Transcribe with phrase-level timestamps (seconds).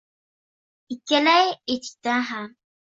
[0.97, 1.35] Ikkala
[1.77, 2.47] etikda ham